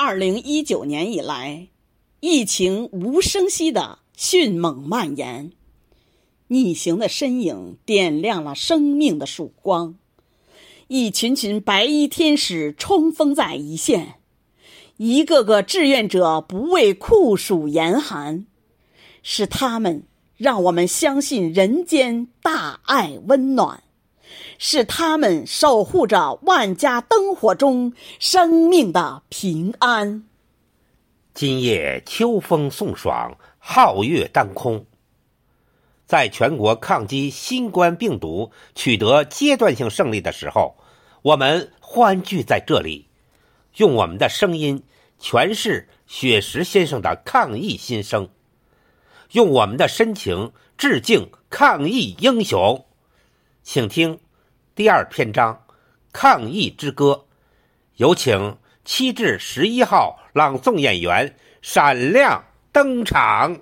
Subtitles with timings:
[0.00, 1.66] 二零一九年以来，
[2.20, 5.50] 疫情无声息的迅猛蔓延，
[6.46, 9.96] 逆行的身影点亮了生命的曙光，
[10.86, 14.20] 一群群白衣天使冲锋在一线，
[14.98, 18.46] 一个个志愿者不畏酷暑严寒，
[19.24, 20.04] 是他们
[20.36, 23.82] 让我们相信人间大爱温暖。
[24.58, 30.24] 是他们守护着万家灯火中生命的平安。
[31.34, 34.86] 今夜秋风送爽，皓月当空。
[36.06, 40.76] 在全国抗击新冠病毒取得阶段性胜利的时候，
[41.22, 43.08] 我们欢聚在这里，
[43.76, 44.82] 用我们的声音
[45.20, 48.30] 诠释雪石先生的抗疫心声，
[49.32, 52.86] 用我们的深情致敬抗疫英雄。
[53.70, 54.18] 请听。
[54.74, 55.66] 第二篇章，
[56.10, 57.26] 《抗疫之歌》，
[57.96, 63.60] 有请七至十一号朗诵演员闪亮登场。